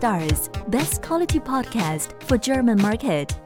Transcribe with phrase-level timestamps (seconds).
[0.00, 3.36] Stars, best quality podcast for German market.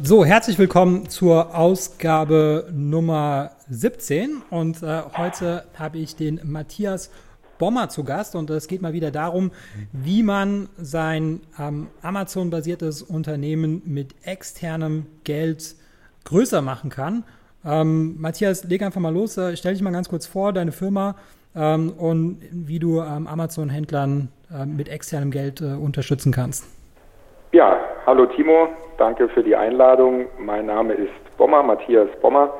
[0.00, 7.10] So, herzlich willkommen zur Ausgabe Nummer 17 und äh, heute habe ich den Matthias
[7.58, 9.52] Bommer zu Gast und es geht mal wieder darum,
[9.92, 15.76] wie man sein ähm, Amazon-basiertes Unternehmen mit externem Geld
[16.24, 17.24] größer machen kann.
[17.62, 19.36] Ähm, Matthias, leg einfach mal los.
[19.36, 21.16] Äh, stell dich mal ganz kurz vor, deine Firma
[21.56, 26.66] ähm, und wie du ähm, Amazon-Händlern äh, mit externem Geld äh, unterstützen kannst.
[27.52, 30.26] Ja, hallo Timo, danke für die Einladung.
[30.38, 32.52] Mein Name ist Bommer, Matthias Bommer.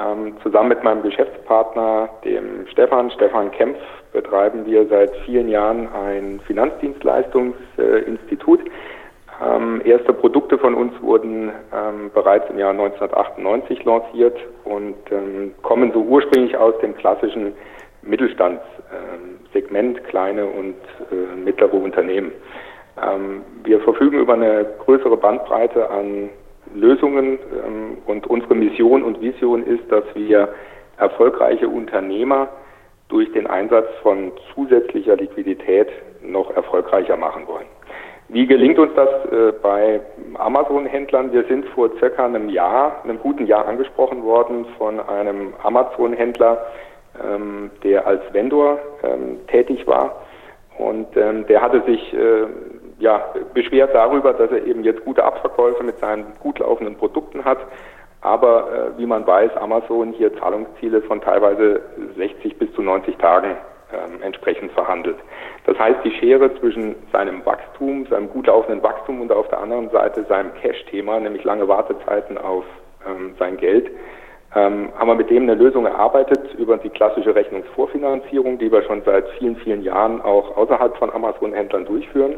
[0.00, 3.78] Ähm, zusammen mit meinem Geschäftspartner, dem Stefan, Stefan Kempf,
[4.12, 8.60] betreiben wir seit vielen Jahren ein Finanzdienstleistungsinstitut.
[9.44, 15.92] Ähm, erste Produkte von uns wurden ähm, bereits im Jahr 1998 lanciert und ähm, kommen
[15.92, 17.52] so ursprünglich aus dem klassischen
[18.08, 20.76] Mittelstandssegment, kleine und
[21.12, 22.32] äh, mittlere Unternehmen.
[23.00, 26.30] Ähm, wir verfügen über eine größere Bandbreite an
[26.74, 30.48] Lösungen ähm, und unsere Mission und Vision ist, dass wir
[30.96, 32.48] erfolgreiche Unternehmer
[33.08, 35.88] durch den Einsatz von zusätzlicher Liquidität
[36.22, 37.66] noch erfolgreicher machen wollen.
[38.30, 40.00] Wie gelingt uns das äh, bei
[40.34, 41.32] Amazon-Händlern?
[41.32, 46.66] Wir sind vor circa einem Jahr, einem guten Jahr angesprochen worden von einem Amazon-Händler,
[47.24, 50.22] ähm, der als Vendor ähm, tätig war.
[50.78, 52.46] Und ähm, der hatte sich äh,
[52.98, 57.58] ja, beschwert darüber, dass er eben jetzt gute Abverkäufe mit seinen gut laufenden Produkten hat.
[58.20, 61.82] Aber äh, wie man weiß, Amazon hier Zahlungsziele von teilweise
[62.16, 63.56] 60 bis zu 90 Tagen
[63.92, 65.16] ähm, entsprechend verhandelt.
[65.66, 69.90] Das heißt, die Schere zwischen seinem Wachstum, seinem gut laufenden Wachstum und auf der anderen
[69.90, 72.64] Seite seinem Cash-Thema, nämlich lange Wartezeiten auf
[73.06, 73.90] ähm, sein Geld,
[74.54, 79.02] ähm, haben wir mit dem eine Lösung erarbeitet über die klassische Rechnungsvorfinanzierung, die wir schon
[79.04, 82.36] seit vielen, vielen Jahren auch außerhalb von Amazon-Händlern durchführen.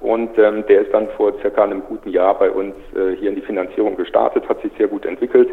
[0.00, 3.36] Und ähm, der ist dann vor circa einem guten Jahr bei uns äh, hier in
[3.36, 5.48] die Finanzierung gestartet, hat sich sehr gut entwickelt,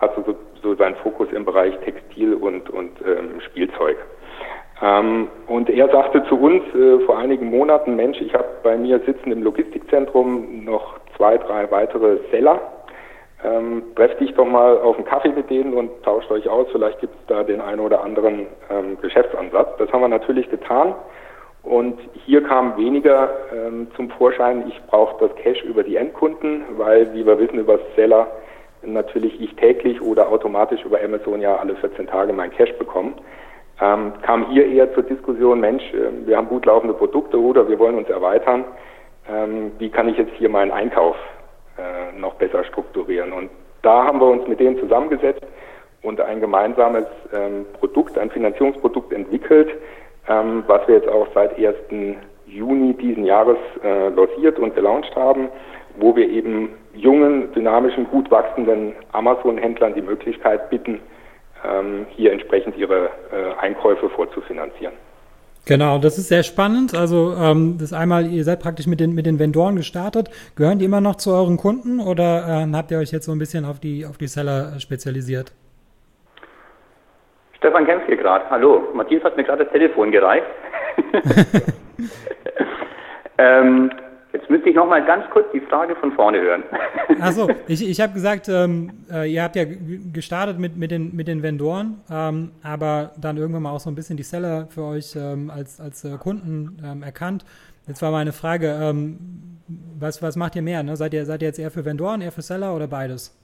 [0.00, 3.96] hat so, so seinen Fokus im Bereich Textil und, und ähm, Spielzeug.
[4.82, 9.00] Ähm, und er sagte zu uns äh, vor einigen Monaten, Mensch, ich habe bei mir
[9.00, 12.60] sitzen im Logistikzentrum noch zwei, drei weitere Seller.
[13.44, 16.66] Ähm, trefft dich doch mal auf einen Kaffee mit denen und tauscht euch aus.
[16.72, 19.76] Vielleicht gibt es da den einen oder anderen ähm, Geschäftsansatz.
[19.78, 20.94] Das haben wir natürlich getan.
[21.62, 27.12] Und hier kam weniger ähm, zum Vorschein, ich brauche das Cash über die Endkunden, weil,
[27.12, 28.28] wie wir wissen, über Seller
[28.82, 33.14] natürlich ich täglich oder automatisch über Amazon ja alle 14 Tage mein Cash bekomme.
[33.80, 37.78] Ähm, kam hier eher zur Diskussion, Mensch, äh, wir haben gut laufende Produkte oder wir
[37.78, 38.64] wollen uns erweitern.
[39.28, 41.16] Ähm, wie kann ich jetzt hier meinen Einkauf
[41.78, 43.32] äh, noch besser strukturieren?
[43.32, 43.50] Und
[43.82, 45.42] da haben wir uns mit denen zusammengesetzt
[46.02, 49.68] und ein gemeinsames ähm, Produkt, ein Finanzierungsprodukt entwickelt,
[50.28, 51.76] ähm, was wir jetzt auch seit 1.
[52.46, 55.48] Juni diesen Jahres äh, lanciert und gelauncht haben,
[55.98, 61.00] wo wir eben jungen, dynamischen, gut wachsenden Amazon-Händlern die Möglichkeit bitten,
[61.64, 64.94] ähm, hier entsprechend ihre äh, Einkäufe vorzufinanzieren.
[65.66, 66.94] Genau, das ist sehr spannend.
[66.94, 70.30] Also ähm, das einmal, ihr seid praktisch mit den mit den Vendoren gestartet.
[70.54, 73.38] Gehören die immer noch zu euren Kunden oder ähm, habt ihr euch jetzt so ein
[73.38, 75.52] bisschen auf die auf die Seller spezialisiert?
[77.58, 78.48] Stefan Kempf hier gerade.
[78.48, 78.84] Hallo.
[78.94, 80.46] Matthias hat mir gerade das Telefon gereicht.
[83.38, 83.90] ähm,
[84.36, 86.62] jetzt müsste ich noch mal ganz kurz die Frage von vorne hören.
[87.20, 89.64] Achso, ich, ich habe gesagt, ähm, äh, ihr habt ja
[90.12, 93.94] gestartet mit, mit, den, mit den Vendoren, ähm, aber dann irgendwann mal auch so ein
[93.94, 97.44] bisschen die Seller für euch ähm, als, als äh, Kunden ähm, erkannt.
[97.86, 99.16] Jetzt war meine Frage, ähm,
[99.98, 100.82] was, was macht ihr mehr?
[100.82, 100.96] Ne?
[100.96, 103.34] Seid, ihr, seid ihr jetzt eher für Vendoren, eher für Seller oder beides?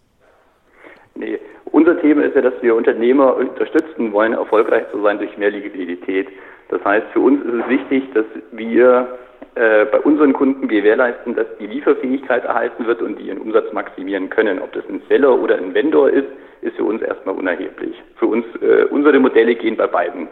[1.14, 1.38] Nee,
[1.70, 6.28] unser Thema ist ja, dass wir Unternehmer unterstützen wollen, erfolgreich zu sein durch mehr Liquidität.
[6.68, 9.18] Das heißt, für uns ist es wichtig, dass wir
[9.54, 14.30] äh, bei unseren Kunden gewährleisten, dass die Lieferfähigkeit erhalten wird und die ihren Umsatz maximieren
[14.30, 14.60] können.
[14.60, 16.28] Ob das ein Seller oder ein Vendor ist,
[16.62, 17.94] ist für uns erstmal unerheblich.
[18.16, 20.28] Für uns, äh, unsere Modelle gehen bei beiden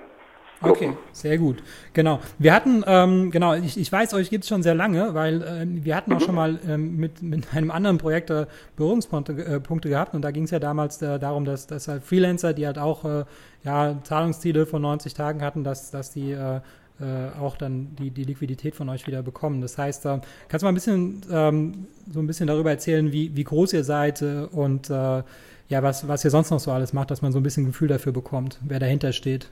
[0.62, 1.62] Okay, sehr gut.
[1.94, 2.20] Genau.
[2.38, 5.84] Wir hatten, ähm, genau, ich, ich weiß, euch gibt es schon sehr lange, weil ähm,
[5.84, 8.46] wir hatten auch schon mal ähm, mit, mit einem anderen Projekt äh,
[8.76, 12.02] Berührungspunkte äh, Punkte gehabt und da ging es ja damals äh, darum, dass, dass halt
[12.02, 13.24] Freelancer, die halt auch äh,
[13.64, 16.60] ja, Zahlungsziele von 90 Tagen hatten, dass, dass die äh,
[17.00, 19.60] äh, auch dann die, die Liquidität von euch wieder bekommen.
[19.60, 23.36] Das heißt, äh, kannst du mal ein bisschen ähm, so ein bisschen darüber erzählen, wie,
[23.36, 25.22] wie groß ihr seid äh, und äh,
[25.70, 27.88] ja, was, was ihr sonst noch so alles macht, dass man so ein bisschen Gefühl
[27.88, 29.50] dafür bekommt, wer dahinter steht.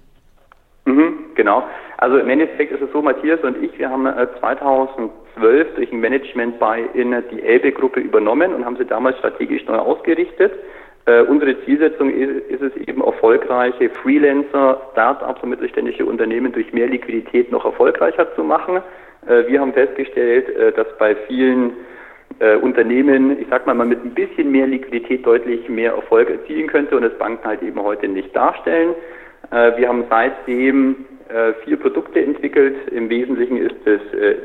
[0.84, 1.62] Mhm, genau.
[1.98, 4.04] Also im Endeffekt ist es so, Matthias und ich, wir haben
[4.40, 9.64] 2012 äh, durch ein Management bei in die Elbe-Gruppe übernommen und haben sie damals strategisch
[9.66, 10.52] neu ausgerichtet.
[11.08, 16.86] Äh, unsere Zielsetzung ist, ist, es eben, erfolgreiche Freelancer, Start-ups und mittelständische Unternehmen durch mehr
[16.86, 18.82] Liquidität noch erfolgreicher zu machen.
[19.26, 21.72] Äh, wir haben festgestellt, äh, dass bei vielen
[22.40, 26.66] äh, Unternehmen, ich sag mal, man mit ein bisschen mehr Liquidität deutlich mehr Erfolg erzielen
[26.66, 28.94] könnte und das Banken halt eben heute nicht darstellen.
[29.50, 31.06] wir haben seitdem
[31.64, 32.76] vier Produkte entwickelt.
[32.90, 34.00] Im Wesentlichen ist es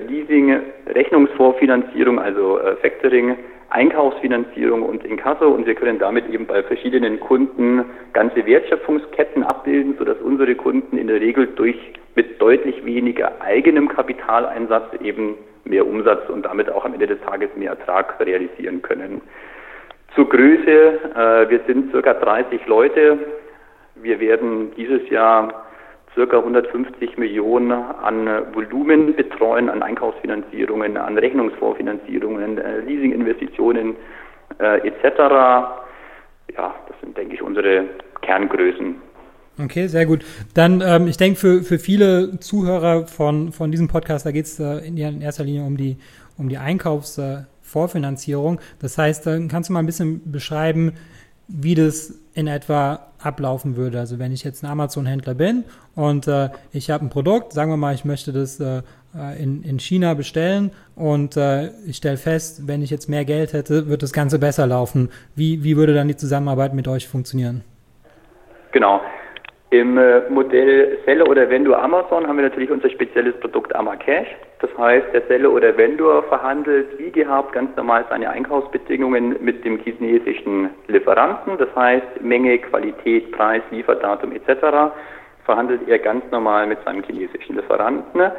[0.07, 3.35] Leasing, Rechnungsvorfinanzierung, also Factoring,
[3.73, 7.83] Einkaufsfinanzierung und Inkasso und wir können damit eben bei verschiedenen Kunden
[8.13, 11.75] ganze Wertschöpfungsketten abbilden, sodass unsere Kunden in der Regel durch
[12.15, 15.35] mit deutlich weniger eigenem Kapitaleinsatz eben
[15.65, 19.21] mehr Umsatz und damit auch am Ende des Tages mehr Ertrag realisieren können.
[20.13, 23.17] Zur Größe, äh, wir sind circa 30 Leute.
[23.95, 25.62] Wir werden dieses Jahr
[26.13, 33.95] circa 150 Millionen an Volumen betreuen, an Einkaufsfinanzierungen, an Rechnungsvorfinanzierungen, äh, Leasinginvestitionen
[34.59, 35.03] äh, etc.
[36.55, 37.85] Ja, das sind, denke ich, unsere
[38.21, 38.95] Kerngrößen.
[39.63, 40.25] Okay, sehr gut.
[40.55, 44.59] Dann, ähm, ich denke, für, für viele Zuhörer von, von diesem Podcast, da geht es
[44.59, 45.97] äh, in, erster Linie um die,
[46.37, 48.59] um die Einkaufsvorfinanzierung.
[48.79, 50.93] das heißt, dann kannst du mal ein bisschen beschreiben,
[51.47, 53.99] wie das in etwa ablaufen würde.
[53.99, 55.63] Also wenn ich jetzt ein Amazon-Händler bin
[55.95, 58.81] und äh, ich habe ein Produkt, sagen wir mal, ich möchte das äh,
[59.37, 63.87] in, in China bestellen und äh, ich stelle fest, wenn ich jetzt mehr Geld hätte,
[63.87, 65.09] wird das Ganze besser laufen.
[65.35, 67.63] Wie, wie würde dann die Zusammenarbeit mit euch funktionieren?
[68.71, 68.99] Genau.
[69.73, 74.27] Im äh, Modell Seller oder Vendor Amazon haben wir natürlich unser spezielles Produkt Amacash.
[74.59, 79.79] Das heißt, der Seller oder Vendor verhandelt wie gehabt ganz normal seine Einkaufsbedingungen mit dem
[79.79, 81.57] chinesischen Lieferanten.
[81.57, 84.93] Das heißt, Menge, Qualität, Preis, Lieferdatum etc.
[85.43, 88.21] verhandelt er ganz normal mit seinem chinesischen Lieferanten.
[88.21, 88.31] Äh,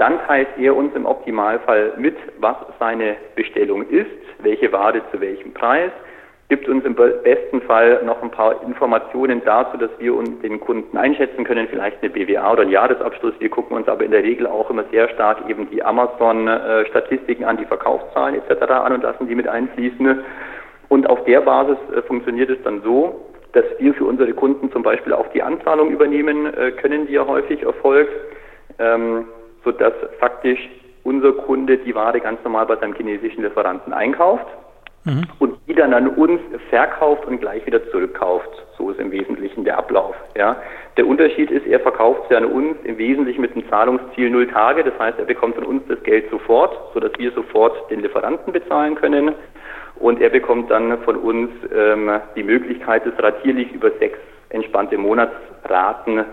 [0.00, 4.10] dann teilt er uns im Optimalfall mit, was seine Bestellung ist,
[4.40, 5.92] welche Ware zu welchem Preis
[6.50, 10.96] gibt uns im besten Fall noch ein paar Informationen dazu, dass wir uns den Kunden
[10.98, 13.34] einschätzen können, vielleicht eine BWA oder einen Jahresabschluss.
[13.38, 17.56] Wir gucken uns aber in der Regel auch immer sehr stark eben die Amazon-Statistiken an,
[17.56, 18.62] die Verkaufszahlen etc.
[18.68, 20.24] an und lassen die mit einfließen.
[20.88, 24.82] Und auf der Basis äh, funktioniert es dann so, dass wir für unsere Kunden zum
[24.82, 28.12] Beispiel auch die Anzahlung übernehmen äh, können, die ja häufig erfolgt,
[28.80, 29.26] ähm,
[29.64, 30.68] sodass faktisch
[31.04, 34.48] unser Kunde die Ware ganz normal bei seinem chinesischen Lieferanten einkauft
[35.04, 35.24] mhm.
[35.38, 38.48] und die dann an uns verkauft und gleich wieder zurückkauft.
[38.76, 40.14] So ist im Wesentlichen der Ablauf.
[40.36, 40.56] Ja.
[40.96, 44.84] Der Unterschied ist, er verkauft sie an uns im Wesentlichen mit dem Zahlungsziel null Tage.
[44.84, 48.94] Das heißt, er bekommt von uns das Geld sofort, sodass wir sofort den Lieferanten bezahlen
[48.94, 49.34] können.
[49.96, 54.18] Und er bekommt dann von uns ähm, die Möglichkeit, es ratierlich über sechs
[54.48, 56.24] entspannte Monatsraten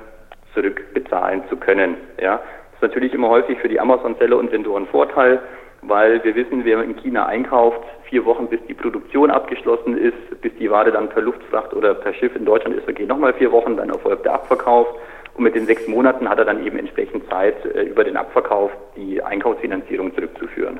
[0.53, 1.95] zurückbezahlen zu können.
[2.21, 2.37] Ja.
[2.37, 5.39] Das ist natürlich immer häufig für die Amazon-Seller und Vendoren Vorteil,
[5.81, 10.51] weil wir wissen, wer in China einkauft, vier Wochen, bis die Produktion abgeschlossen ist, bis
[10.59, 13.77] die Ware dann per Luftfracht oder per Schiff in Deutschland ist, vergehen nochmal vier Wochen,
[13.77, 14.87] dann erfolgt der Abverkauf.
[15.35, 18.71] Und mit den sechs Monaten hat er dann eben entsprechend Zeit, äh, über den Abverkauf
[18.95, 20.79] die Einkaufsfinanzierung zurückzuführen.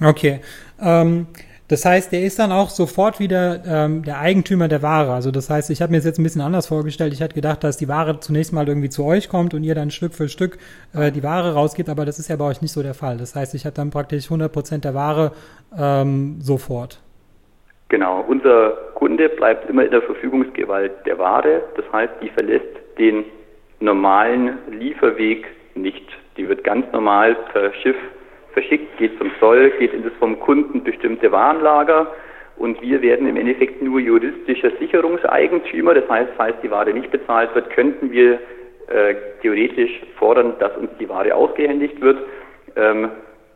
[0.00, 0.40] Okay.
[0.80, 1.26] Ähm,
[1.72, 5.12] das heißt, der ist dann auch sofort wieder ähm, der Eigentümer der Ware.
[5.12, 7.14] Also das heißt, ich habe mir das jetzt ein bisschen anders vorgestellt.
[7.14, 9.90] Ich hatte gedacht, dass die Ware zunächst mal irgendwie zu euch kommt und ihr dann
[9.90, 10.58] Stück für Stück
[10.94, 13.16] äh, die Ware rausgibt, aber das ist ja bei euch nicht so der Fall.
[13.16, 15.32] Das heißt, ich habe dann praktisch 100 Prozent der Ware
[15.74, 17.00] ähm, sofort.
[17.88, 21.62] Genau, unser Kunde bleibt immer in der Verfügungsgewalt der Ware.
[21.76, 23.24] Das heißt, die verlässt den
[23.80, 26.04] normalen Lieferweg nicht.
[26.36, 27.96] Die wird ganz normal per Schiff
[28.52, 32.12] verschickt, geht zum Zoll, geht in das vom Kunden bestimmte Warenlager
[32.56, 35.94] und wir werden im Endeffekt nur juristischer Sicherungseigentümer.
[35.94, 38.38] Das heißt, falls die Ware nicht bezahlt wird, könnten wir
[38.88, 42.18] äh, theoretisch fordern, dass uns die Ware ausgehändigt wird.
[42.76, 43.10] Ähm,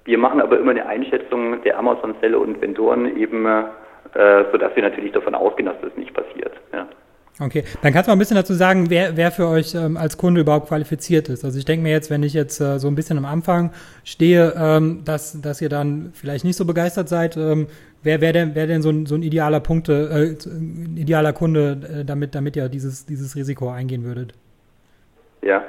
[0.04, 5.12] wir machen aber immer eine Einschätzung der Amazon-Seller und Vendoren eben, äh, sodass wir natürlich
[5.12, 6.52] davon ausgehen, dass das nicht passiert.
[6.72, 6.88] Ja.
[7.38, 10.16] Okay, dann kannst du mal ein bisschen dazu sagen, wer, wer für euch ähm, als
[10.16, 11.44] Kunde überhaupt qualifiziert ist.
[11.44, 13.72] Also ich denke mir jetzt, wenn ich jetzt äh, so ein bisschen am Anfang
[14.04, 17.66] stehe, ähm, dass, dass ihr dann vielleicht nicht so begeistert seid, ähm,
[18.02, 22.00] wer wäre denn, wär denn so ein, so ein idealer Punkte, äh, ein idealer Kunde,
[22.00, 24.32] äh, damit, damit ihr dieses, dieses Risiko eingehen würdet?
[25.42, 25.62] Ja,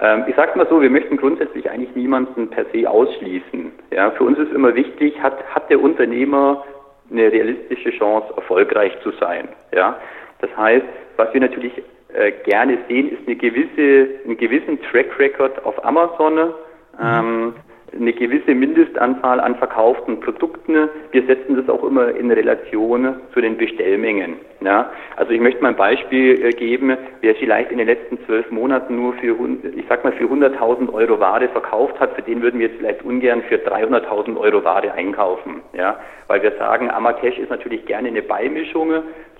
[0.00, 3.72] ähm, ich sage mal so, wir möchten grundsätzlich eigentlich niemanden per se ausschließen.
[3.90, 6.64] Ja, für uns ist immer wichtig, hat, hat der Unternehmer
[7.10, 9.48] eine realistische Chance, erfolgreich zu sein.
[9.74, 9.98] Ja,
[10.44, 10.84] das heißt,
[11.16, 11.72] was wir natürlich
[12.12, 16.52] äh, gerne sehen, ist eine gewisse, einen gewissen Track Record auf Amazon, mhm.
[17.00, 17.54] ähm,
[17.98, 20.88] eine gewisse Mindestanzahl an verkauften Produkten.
[21.12, 24.36] Wir setzen das auch immer in Relation zu den Bestellmengen.
[24.60, 24.90] Ja?
[25.16, 28.96] Also ich möchte mal ein Beispiel äh, geben, wer vielleicht in den letzten zwölf Monaten
[28.96, 29.36] nur für,
[29.76, 33.04] ich sag mal, für 100.000 Euro Ware verkauft hat, für den würden wir jetzt vielleicht
[33.04, 35.62] ungern für 300.000 Euro Ware einkaufen.
[35.72, 35.98] Ja?
[36.26, 38.92] Weil wir sagen, Amacash ist natürlich gerne eine Beimischung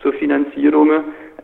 [0.02, 0.90] zur Finanzierung.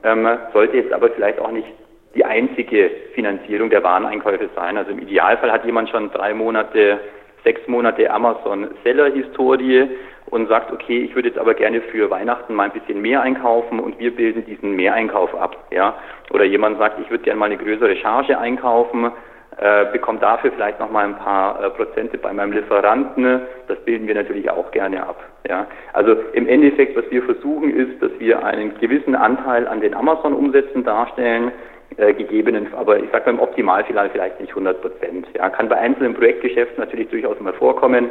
[0.05, 1.67] ähm, sollte jetzt aber vielleicht auch nicht
[2.14, 4.76] die einzige Finanzierung der Wareneinkäufe sein.
[4.76, 6.99] Also im Idealfall hat jemand schon drei Monate,
[7.45, 9.88] sechs Monate Amazon-Seller-Historie
[10.26, 13.81] und sagt, okay, ich würde jetzt aber gerne für Weihnachten mal ein bisschen mehr einkaufen
[13.81, 15.57] und wir bilden diesen Mehreinkauf ab.
[15.71, 15.95] Ja?
[16.31, 19.12] Oder jemand sagt, ich würde gerne mal eine größere Charge einkaufen
[19.61, 23.43] äh, bekomme dafür vielleicht noch mal ein paar äh, Prozente bei meinem Lieferanten.
[23.69, 25.23] Das bilden wir natürlich auch gerne ab.
[25.49, 25.67] Ja.
[25.93, 30.85] Also im Endeffekt, was wir versuchen, ist, dass wir einen gewissen Anteil an den Amazon-Umsätzen
[30.85, 31.52] darstellen,
[31.97, 35.26] äh, gegebenen, aber ich sage beim Optimalfall vielleicht nicht 100 Prozent.
[35.37, 38.11] Ja, kann bei einzelnen Projektgeschäften natürlich durchaus mal vorkommen.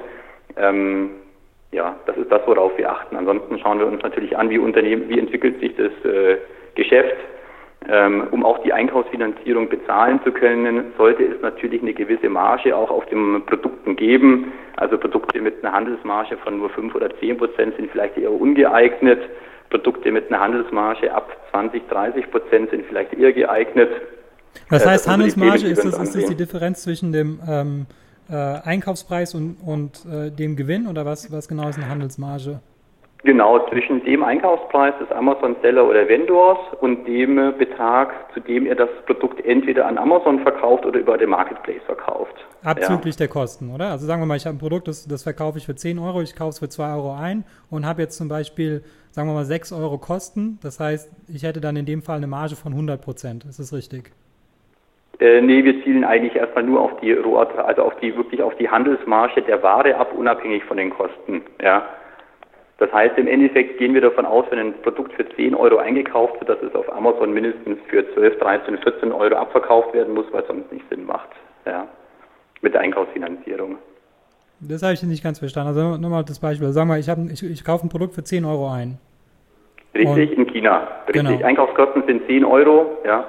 [0.58, 1.12] Ähm,
[1.72, 3.16] ja, das ist das, worauf wir achten.
[3.16, 6.38] Ansonsten schauen wir uns natürlich an, wie Unternehmen, wie entwickelt sich das äh,
[6.76, 7.18] Geschäft
[7.88, 12.92] ähm, um auch die Einkaufsfinanzierung bezahlen zu können, sollte es natürlich eine gewisse Marge auch
[12.92, 14.52] auf den Produkten geben.
[14.76, 19.22] Also Produkte mit einer Handelsmarge von nur 5 oder 10 Prozent sind vielleicht eher ungeeignet.
[19.70, 23.90] Produkte mit einer Handelsmarge ab 20, 30 Prozent sind vielleicht eher geeignet.
[24.70, 25.68] Was heißt äh, Handelsmarge?
[25.68, 27.86] Ist das, ist das die Differenz zwischen dem ähm,
[28.30, 32.60] äh, Einkaufspreis und, und äh, dem Gewinn oder was, was genau ist eine Handelsmarge?
[33.24, 38.76] Genau, zwischen dem Einkaufspreis des Amazon-Seller oder Vendors und dem äh, Betrag, zu dem er
[38.76, 42.34] das Produkt entweder an Amazon verkauft oder über den Marketplace verkauft.
[42.64, 43.20] Abzüglich ja.
[43.20, 43.92] der Kosten, oder?
[43.92, 46.22] Also sagen wir mal, ich habe ein Produkt, das, das verkaufe ich für 10 Euro,
[46.22, 49.46] ich kaufe es für 2 Euro ein und habe jetzt zum Beispiel, sagen wir mal,
[49.46, 50.60] 6 Euro Kosten.
[50.62, 53.46] Das heißt, ich hätte dann in dem Fall eine Marge von 100 Prozent.
[53.46, 54.12] Ist das richtig?
[55.20, 58.56] Äh, nee, wir zielen eigentlich erstmal nur auf die Rohertrag, also auf die wirklich auf
[58.56, 61.42] die Handelsmarge der Ware ab, unabhängig von den Kosten.
[61.62, 61.88] Ja.
[62.78, 66.40] Das heißt, im Endeffekt gehen wir davon aus, wenn ein Produkt für 10 Euro eingekauft
[66.40, 70.46] wird, dass es auf Amazon mindestens für 12, 13, 14 Euro abverkauft werden muss, weil
[70.46, 71.30] sonst nicht Sinn macht.
[71.66, 71.86] Ja.
[72.62, 73.78] Mit der Einkaufsfinanzierung.
[74.62, 75.70] Das habe ich nicht ganz verstanden.
[75.70, 76.70] Also nochmal das Beispiel.
[76.70, 78.98] Sagen wir, ich, ich, ich kaufe ein Produkt für 10 Euro ein.
[79.96, 80.88] Richtig, Und, in China.
[81.08, 81.26] Richtig.
[81.26, 81.46] Genau.
[81.46, 83.26] Einkaufskosten sind 10 Euro, ja.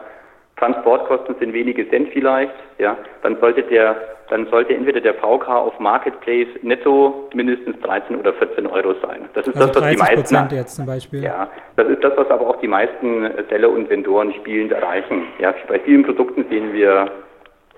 [0.56, 2.96] Transportkosten sind wenige Cent vielleicht, ja.
[3.22, 3.96] Dann sollte der
[4.30, 9.28] dann sollte entweder der VK auf Marketplace netto mindestens 13 oder 14 Euro sein.
[9.34, 11.24] Das ist also das, was die meisten jetzt zum Beispiel.
[11.24, 15.24] Ja, das ist das, was aber auch die meisten Seller und Vendoren spielend erreichen.
[15.40, 17.10] Ja, bei vielen Produkten sehen wir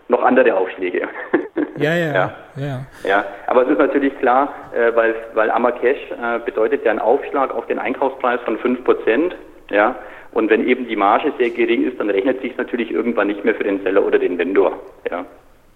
[0.09, 1.09] noch andere Aufschläge.
[1.79, 2.33] Ja, ja, ja.
[2.57, 3.25] Ja, ja.
[3.47, 7.67] aber es ist natürlich klar, äh, weil, weil Amacash äh, bedeutet ja einen Aufschlag auf
[7.67, 9.35] den Einkaufspreis von 5 Prozent.
[9.71, 9.97] Ja,
[10.33, 13.55] und wenn eben die Marge sehr gering ist, dann rechnet sich natürlich irgendwann nicht mehr
[13.55, 14.79] für den Seller oder den Vendor.
[15.11, 15.25] Ja.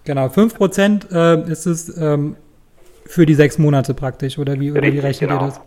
[0.05, 2.35] Genau, 5% äh, ist es ähm,
[3.05, 5.41] für die sechs Monate praktisch, oder wie, oder Richtig, wie rechnet genau.
[5.41, 5.61] ihr das?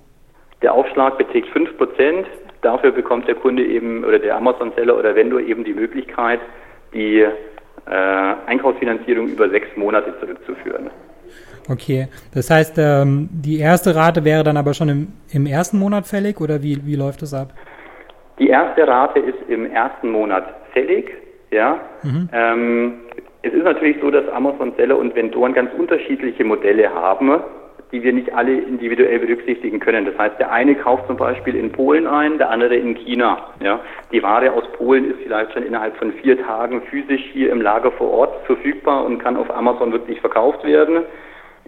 [0.62, 2.24] Der Aufschlag beträgt 5%.
[2.62, 6.40] Dafür bekommt der Kunde eben oder der Amazon-Seller oder Vendor eben die Möglichkeit,
[6.92, 7.26] die
[8.46, 10.90] Einkaufsfinanzierung über sechs Monate zurückzuführen.
[11.68, 16.06] Okay, das heißt, ähm, die erste Rate wäre dann aber schon im, im ersten Monat
[16.06, 17.52] fällig oder wie, wie läuft das ab?
[18.38, 21.10] Die erste Rate ist im ersten Monat fällig,
[21.50, 21.78] ja.
[22.02, 22.28] Mhm.
[22.32, 22.94] Ähm,
[23.42, 27.40] es ist natürlich so, dass Amazon-Seller und Vendoren ganz unterschiedliche Modelle haben,
[27.92, 30.04] die wir nicht alle individuell berücksichtigen können.
[30.04, 33.50] Das heißt, der eine kauft zum Beispiel in Polen ein, der andere in China.
[33.62, 33.80] Ja.
[34.12, 37.90] Die Ware aus Polen ist vielleicht schon innerhalb von vier Tagen physisch hier im Lager
[37.92, 41.04] vor Ort verfügbar und kann auf Amazon wirklich verkauft werden.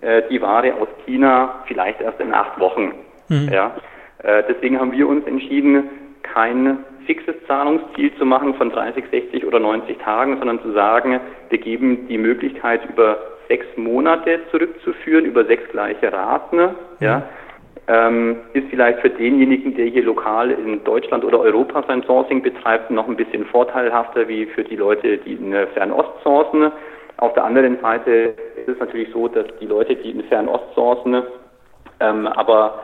[0.01, 2.95] Äh, die Ware aus China vielleicht erst in acht Wochen.
[3.29, 3.49] Mhm.
[3.53, 3.75] Ja.
[4.23, 5.89] Äh, deswegen haben wir uns entschieden,
[6.23, 11.59] kein fixes Zahlungsziel zu machen von 30, 60 oder 90 Tagen, sondern zu sagen, wir
[11.59, 13.19] geben die Möglichkeit, über
[13.49, 16.71] sechs Monate zurückzuführen, über sechs gleiche Raten.
[17.01, 17.23] Ja.
[17.89, 22.91] Ähm, ist vielleicht für denjenigen, der hier lokal in Deutschland oder Europa sein Sourcing betreibt,
[22.91, 26.71] noch ein bisschen vorteilhafter wie für die Leute, die in Fernost sourcen.
[27.17, 31.23] Auf der anderen Seite ist es natürlich so, dass die Leute, die in Fernost sourcen,
[32.01, 32.81] ähm, aber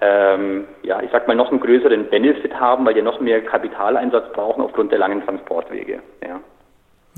[0.00, 4.32] ähm, ja, ich sag mal, noch einen größeren Benefit haben, weil die noch mehr Kapitaleinsatz
[4.32, 6.00] brauchen aufgrund der langen Transportwege.
[6.26, 6.40] Ja.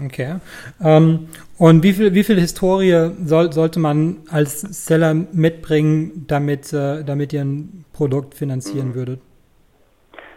[0.04, 0.37] Okay.
[0.83, 1.28] Ähm,
[1.59, 7.33] und wie viel, wie viel Historie soll, sollte man als Seller mitbringen, damit, äh, damit
[7.33, 8.95] ihr ein Produkt finanzieren mhm.
[8.95, 9.21] würdet?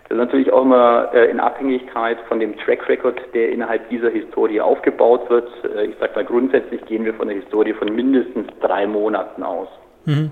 [0.10, 4.10] Das ist natürlich auch immer äh, in Abhängigkeit von dem Track Record, der innerhalb dieser
[4.10, 5.50] Historie aufgebaut wird.
[5.64, 9.70] Äh, ich sage mal, grundsätzlich gehen wir von der Historie von mindestens drei Monaten aus.
[10.06, 10.32] Mhm.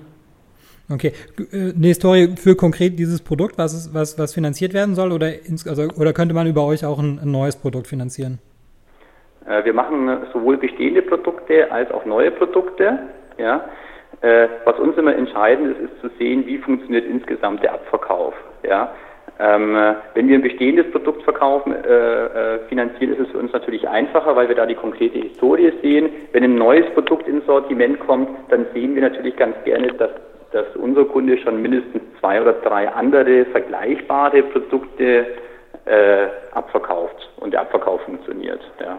[0.90, 1.12] Okay,
[1.52, 5.44] äh, eine Historie für konkret dieses Produkt, was, ist, was, was finanziert werden soll oder,
[5.46, 8.38] ins, also, oder könnte man über euch auch ein, ein neues Produkt finanzieren?
[9.46, 12.98] Äh, wir machen sowohl bestehende Produkte als auch neue Produkte.
[13.38, 13.64] Ja.
[14.20, 18.34] Äh, was uns immer entscheidend ist, ist zu sehen, wie funktioniert insgesamt der Abverkauf.
[18.62, 18.94] Ja.
[19.38, 19.76] Ähm,
[20.14, 24.48] wenn wir ein bestehendes Produkt verkaufen, äh, finanzieren, ist es für uns natürlich einfacher, weil
[24.48, 26.10] wir da die konkrete Historie sehen.
[26.32, 30.10] Wenn ein neues Produkt ins Sortiment kommt, dann sehen wir natürlich ganz gerne, dass
[30.52, 35.26] dass unser Kunde schon mindestens zwei oder drei andere vergleichbare Produkte
[35.84, 38.60] äh, abverkauft und der Abverkauf funktioniert.
[38.80, 38.98] Ja.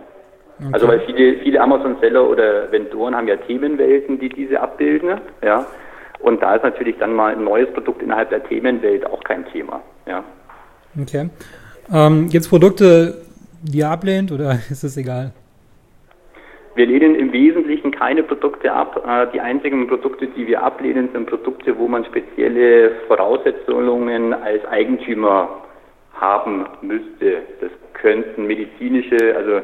[0.60, 0.70] Okay.
[0.72, 5.66] Also weil viele, viele Amazon-Seller oder Vendoren haben ja Themenwelten, die diese abbilden, ja.
[6.20, 9.82] Und da ist natürlich dann mal ein neues Produkt innerhalb der Themenwelt auch kein Thema,
[10.06, 10.24] ja.
[11.00, 11.30] Okay.
[11.92, 13.22] Ähm, Gibt es Produkte,
[13.64, 15.32] die ihr ablehnt oder ist es egal?
[16.76, 19.04] Wir lehnen im Wesentlichen keine Produkte ab.
[19.08, 25.50] Äh, die einzigen Produkte, die wir ablehnen, sind Produkte, wo man spezielle Voraussetzungen als Eigentümer
[26.14, 27.44] haben müsste.
[27.62, 29.62] Das könnten medizinische, also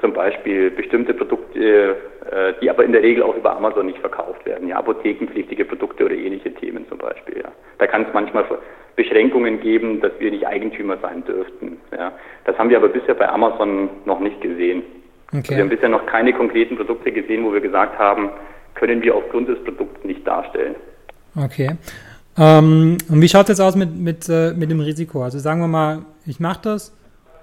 [0.00, 1.96] zum Beispiel bestimmte Produkte,
[2.30, 6.04] äh, die aber in der Regel auch über Amazon nicht verkauft werden, ja, apothekenpflichtige Produkte
[6.04, 7.38] oder ähnliche Themen zum Beispiel.
[7.38, 7.50] Ja.
[7.78, 8.44] Da kann es manchmal
[8.96, 11.78] Beschränkungen geben, dass wir nicht Eigentümer sein dürften.
[11.92, 12.12] Ja.
[12.44, 14.82] Das haben wir aber bisher bei Amazon noch nicht gesehen.
[15.28, 15.38] Okay.
[15.38, 18.30] Also wir haben bisher noch keine konkreten Produkte gesehen, wo wir gesagt haben,
[18.74, 20.76] können wir aufgrund des Produkts nicht darstellen.
[21.36, 21.76] Okay.
[22.38, 25.22] Ähm, und wie schaut es jetzt aus mit, mit, äh, mit dem Risiko?
[25.22, 26.97] Also sagen wir mal, ich mache das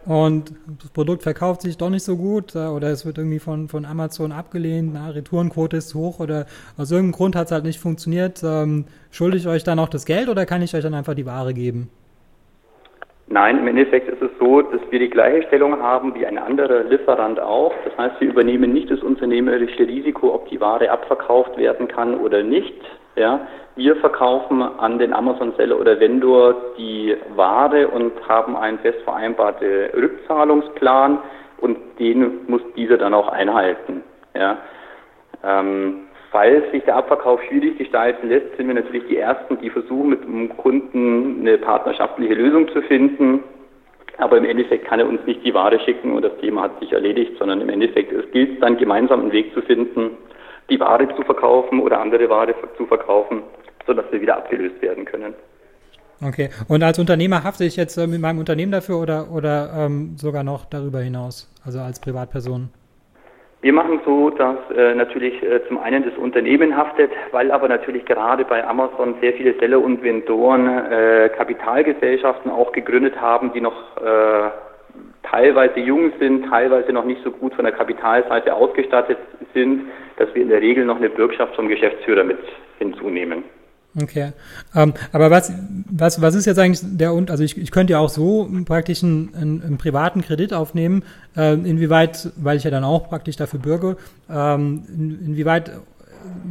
[0.06, 3.68] und das Produkt verkauft sich doch nicht so gut äh, oder es wird irgendwie von,
[3.68, 6.46] von Amazon abgelehnt, na, Retourenquote ist hoch oder
[6.78, 8.44] aus irgendeinem Grund hat es halt nicht funktioniert.
[8.44, 11.26] Ähm, schulde ich euch dann auch das Geld oder kann ich euch dann einfach die
[11.26, 11.90] Ware geben?
[13.28, 16.84] Nein, im Endeffekt ist es so, dass wir die gleiche Stellung haben wie ein anderer
[16.84, 17.74] Lieferant auch.
[17.84, 22.44] Das heißt, wir übernehmen nicht das unternehmerische Risiko, ob die Ware abverkauft werden kann oder
[22.44, 22.76] nicht.
[23.16, 29.90] Ja, wir verkaufen an den Amazon-Seller oder Vendor die Ware und haben einen fest vereinbarten
[29.94, 31.20] Rückzahlungsplan
[31.60, 34.04] und den muss dieser dann auch einhalten.
[34.34, 34.58] Ja.
[35.44, 36.06] Ähm,
[36.36, 40.24] Falls sich der Abverkauf schwierig gestalten lässt, sind wir natürlich die Ersten, die versuchen, mit
[40.26, 43.42] dem Kunden eine partnerschaftliche Lösung zu finden.
[44.18, 46.92] Aber im Endeffekt kann er uns nicht die Ware schicken und das Thema hat sich
[46.92, 50.18] erledigt, sondern im Endeffekt es gilt dann gemeinsam einen Weg zu finden,
[50.70, 53.44] die Ware zu verkaufen oder andere Ware zu verkaufen,
[53.86, 55.34] sodass wir wieder abgelöst werden können.
[56.26, 56.50] Okay.
[56.68, 60.44] Und als Unternehmer hafte ich jetzt äh, mit meinem Unternehmen dafür oder, oder ähm, sogar
[60.44, 62.70] noch darüber hinaus, also als Privatperson?
[63.62, 68.06] Wir machen so, dass äh, natürlich äh, zum einen das Unternehmen haftet, weil aber natürlich
[68.06, 73.98] gerade bei Amazon sehr viele Seller und Vendoren äh, Kapitalgesellschaften auch gegründet haben, die noch
[73.98, 74.52] äh,
[75.24, 79.18] teilweise jung sind, teilweise noch nicht so gut von der Kapitalseite ausgestattet
[79.54, 82.40] sind, dass wir in der Regel noch eine Bürgschaft vom Geschäftsführer mit
[82.80, 83.44] hinzunehmen.
[84.02, 84.34] Okay.
[84.76, 85.54] Ähm, aber was,
[85.90, 89.04] was, was ist jetzt eigentlich der und also ich, ich könnte ja auch so praktisch
[89.04, 91.04] einen, einen, einen privaten Kredit aufnehmen,
[91.38, 93.96] äh, inwieweit, weil ich ja dann auch praktisch dafür bürge,
[94.30, 95.72] ähm, in, inwieweit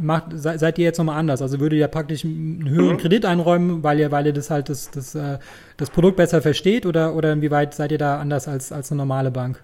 [0.01, 1.41] macht, se, seid ihr jetzt nochmal anders?
[1.41, 2.99] Also würdet ihr praktisch einen höheren mhm.
[2.99, 5.37] Kredit einräumen, weil ihr, weil ihr das halt das, das, äh,
[5.77, 9.29] das Produkt besser versteht oder, oder inwieweit seid ihr da anders als, als eine normale
[9.29, 9.61] Bank?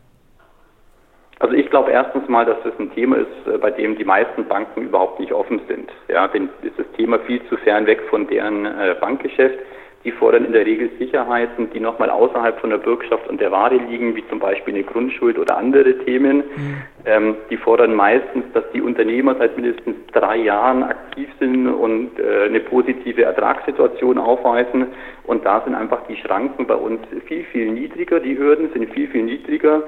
[1.42, 4.46] Also ich glaube erstens mal, dass das ein Thema ist, äh, bei dem die meisten
[4.46, 5.90] Banken überhaupt nicht offen sind.
[6.08, 9.58] Ja, denn ist das Thema viel zu fern weg von deren äh, Bankgeschäft.
[10.04, 13.76] Die fordern in der Regel Sicherheiten, die nochmal außerhalb von der Bürgschaft und der Ware
[13.76, 16.38] liegen, wie zum Beispiel eine Grundschuld oder andere Themen.
[16.38, 16.78] Mhm.
[17.06, 22.46] Ähm, die fordern meistens, dass die Unternehmer seit mindestens drei Jahren aktiv sind und äh,
[22.46, 24.88] eine positive Ertragssituation aufweisen.
[25.24, 28.20] Und da sind einfach die Schranken bei uns viel, viel niedriger.
[28.20, 29.84] Die Hürden sind viel, viel niedriger.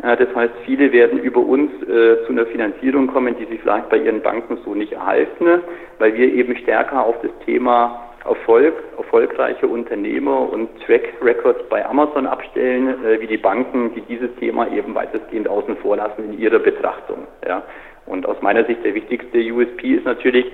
[0.00, 3.98] Das heißt, viele werden über uns äh, zu einer Finanzierung kommen, die sie vielleicht bei
[3.98, 5.62] ihren Banken so nicht erhalten,
[5.98, 12.26] weil wir eben stärker auf das Thema Erfolg, erfolgreiche Unternehmer und Track Records bei Amazon
[12.26, 16.58] abstellen, äh, wie die Banken, die dieses Thema eben weitestgehend außen vor lassen in ihrer
[16.58, 17.26] Betrachtung.
[17.46, 17.62] Ja.
[18.06, 20.46] Und aus meiner Sicht der wichtigste USP ist natürlich,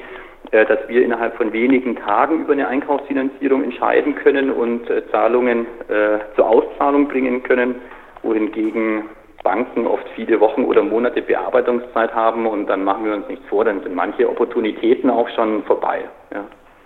[0.53, 5.67] äh, dass wir innerhalb von wenigen Tagen über eine Einkaufsfinanzierung entscheiden können und äh, Zahlungen
[5.89, 7.77] äh, zur Auszahlung bringen können,
[8.23, 9.05] wohingegen
[9.45, 13.65] Banken oft viele Wochen oder Monate Bearbeitungszeit haben und dann machen wir uns nichts vor,
[13.65, 16.01] dann sind manche Opportunitäten auch schon vorbei.
[16.33, 16.45] Ja,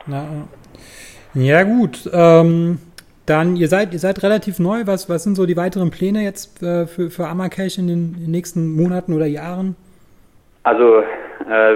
[0.08, 0.24] ja,
[1.34, 2.10] ja gut.
[2.12, 2.78] Ähm,
[3.24, 4.82] dann, ihr seid, ihr seid relativ neu.
[4.86, 8.24] Was, was sind so die weiteren Pläne jetzt äh, für, für Amacash in den, in
[8.24, 9.76] den nächsten Monaten oder Jahren?
[10.64, 11.02] Also
[11.48, 11.74] äh,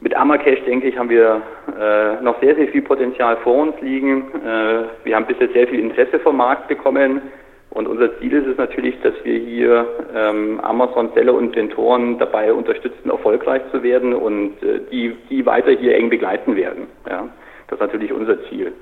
[0.00, 1.42] mit Amacash, denke ich, haben wir
[1.80, 4.24] äh, noch sehr, sehr viel Potenzial vor uns liegen.
[4.44, 7.22] Äh, wir haben bisher sehr viel Interesse vom Markt bekommen.
[7.70, 13.10] Und unser Ziel ist es natürlich, dass wir hier ähm, Amazon-Seller und Ventoren dabei unterstützen,
[13.10, 16.86] erfolgreich zu werden und äh, die, die weiter hier eng begleiten werden.
[17.08, 17.28] Ja,
[17.68, 18.72] das ist natürlich unser Ziel.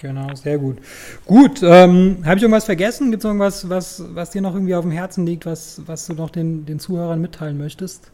[0.00, 0.78] Genau, sehr gut.
[1.26, 3.10] Gut, ähm, habe ich irgendwas vergessen?
[3.10, 6.14] Gibt es irgendwas, was, was dir noch irgendwie auf dem Herzen liegt, was, was du
[6.14, 8.10] noch den, den Zuhörern mitteilen möchtest?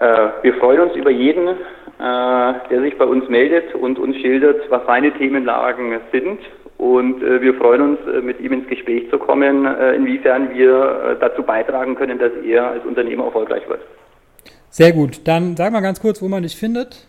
[0.00, 1.54] Äh, wir freuen uns über jeden, äh,
[1.98, 6.40] der sich bei uns meldet und uns schildert, was seine Themenlagen sind
[6.80, 11.10] und äh, wir freuen uns, äh, mit ihm ins Gespräch zu kommen, äh, inwiefern wir
[11.10, 13.82] äh, dazu beitragen können, dass er als Unternehmer erfolgreich wird.
[14.70, 15.20] Sehr gut.
[15.28, 17.06] Dann sag mal ganz kurz, wo man dich findet.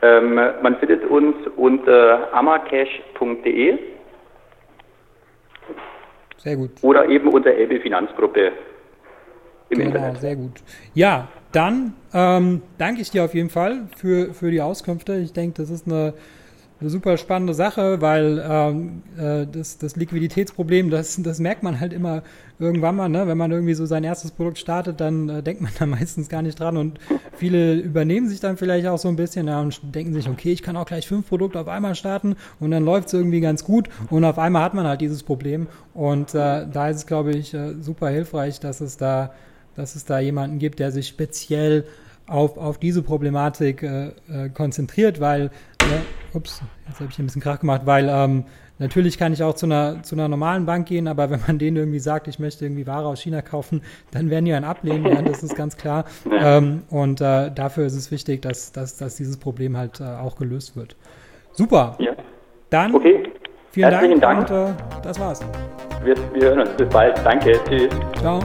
[0.00, 3.78] Ähm, man findet uns unter amacash.de
[6.38, 6.70] Sehr gut.
[6.80, 8.52] Oder eben unter Elbe Finanzgruppe
[9.68, 10.20] im genau, Internet.
[10.22, 10.62] Sehr gut.
[10.94, 15.16] Ja, dann ähm, danke ich dir auf jeden Fall für, für die Auskünfte.
[15.16, 16.14] Ich denke, das ist eine
[16.80, 21.92] eine super spannende Sache, weil ähm, äh, das, das Liquiditätsproblem, das, das merkt man halt
[21.92, 22.22] immer
[22.58, 23.26] irgendwann mal, ne?
[23.26, 26.42] wenn man irgendwie so sein erstes Produkt startet, dann äh, denkt man da meistens gar
[26.42, 26.98] nicht dran und
[27.36, 30.62] viele übernehmen sich dann vielleicht auch so ein bisschen ja, und denken sich, okay, ich
[30.62, 33.88] kann auch gleich fünf Produkte auf einmal starten und dann läuft es irgendwie ganz gut
[34.10, 37.54] und auf einmal hat man halt dieses Problem und äh, da ist es, glaube ich,
[37.54, 39.32] äh, super hilfreich, dass es da,
[39.76, 41.84] dass es da jemanden gibt, der sich speziell
[42.26, 45.44] auf, auf diese Problematik äh, äh, konzentriert, weil,
[45.80, 48.44] ne, ups, jetzt habe ich ein bisschen Krach gemacht, weil ähm,
[48.78, 51.76] natürlich kann ich auch zu einer, zu einer normalen Bank gehen, aber wenn man denen
[51.76, 55.22] irgendwie sagt, ich möchte irgendwie Ware aus China kaufen, dann werden die einen ablehnen, ja,
[55.22, 56.04] das ist ganz klar.
[56.36, 60.36] Ähm, und äh, dafür ist es wichtig, dass, dass, dass dieses Problem halt äh, auch
[60.36, 60.96] gelöst wird.
[61.52, 61.96] Super.
[62.00, 62.12] Ja.
[62.70, 63.22] Dann okay.
[63.70, 64.76] vielen Herzlichen Dank, Dank.
[64.76, 65.40] und äh, das war's.
[66.02, 66.70] Wir, wir hören uns.
[66.76, 67.18] Bis bald.
[67.24, 67.58] Danke.
[67.68, 67.88] Tschüss.
[68.20, 68.40] Ciao.